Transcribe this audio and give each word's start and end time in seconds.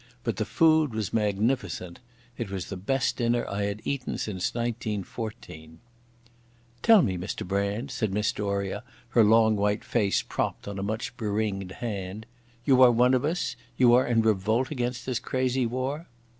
But 0.23 0.37
the 0.37 0.45
food 0.45 0.95
was 0.95 1.13
magnificent. 1.13 1.99
It 2.35 2.49
was 2.49 2.69
the 2.69 2.75
best 2.75 3.17
dinner 3.17 3.45
I 3.47 3.65
had 3.65 3.83
eaten 3.85 4.17
since 4.17 4.55
1914. 4.55 5.77
"Tell 6.81 7.03
me, 7.03 7.19
Mr 7.19 7.47
Brand," 7.47 7.91
said 7.91 8.11
Miss 8.11 8.31
Doria, 8.33 8.83
her 9.09 9.23
long 9.23 9.55
white 9.55 9.83
face 9.83 10.23
propped 10.23 10.67
on 10.67 10.79
a 10.79 10.81
much 10.81 11.15
beringed 11.17 11.73
hand. 11.73 12.25
"You 12.65 12.81
are 12.81 12.89
one 12.91 13.13
of 13.13 13.23
us? 13.23 13.55
You 13.77 13.93
are 13.93 14.07
in 14.07 14.23
revolt 14.23 14.71
against 14.71 15.05
this 15.05 15.19
crazy 15.19 15.67
war?" 15.67 16.07